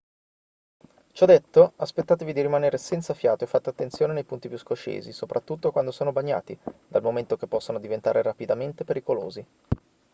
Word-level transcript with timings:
ciò 1.11 1.27
detto 1.27 1.73
aspettatevi 1.75 2.33
di 2.33 2.41
rimanere 2.41 2.79
senza 2.79 3.13
fiato 3.13 3.43
e 3.43 3.47
fate 3.47 3.69
attenzione 3.69 4.13
nei 4.13 4.23
punti 4.23 4.47
più 4.47 4.57
scoscesi 4.57 5.11
soprattutto 5.11 5.71
quando 5.71 5.91
sono 5.91 6.11
bagnati 6.11 6.57
dal 6.87 7.03
momento 7.03 7.37
che 7.37 7.45
possono 7.45 7.77
diventare 7.77 8.23
rapidamente 8.23 8.83
pericolosi 8.83 9.45